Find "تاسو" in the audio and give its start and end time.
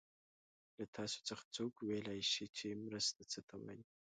0.97-1.17